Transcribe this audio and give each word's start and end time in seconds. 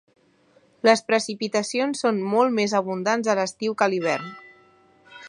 Les 0.87 1.03
precipitacions 1.09 2.01
són 2.05 2.23
molt 2.33 2.55
més 2.61 2.75
abundants 2.81 3.33
a 3.35 3.37
l'estiu 3.41 3.77
que 3.83 3.89
a 3.89 3.93
l'hivern. 3.93 4.35